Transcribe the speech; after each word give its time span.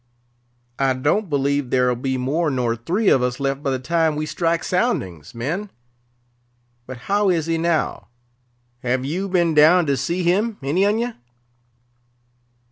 I 0.79 0.93
don't 0.93 1.29
believe 1.29 1.69
there'll 1.69 1.95
be 1.95 2.17
more 2.17 2.49
nor 2.49 2.75
three 2.75 3.09
of 3.09 3.21
us 3.21 3.39
left 3.39 3.61
by 3.61 3.69
the 3.69 3.77
time 3.77 4.15
we 4.15 4.25
strike 4.25 4.63
soundings, 4.63 5.35
men. 5.35 5.69
But 6.87 6.97
how 7.05 7.29
is 7.29 7.45
he 7.45 7.59
now? 7.59 8.07
Have 8.81 9.05
you 9.05 9.29
been 9.29 9.53
down 9.53 9.85
to 9.85 9.95
see 9.95 10.23
him, 10.23 10.57
any 10.63 10.87
on 10.87 10.97
ye? 10.97 11.13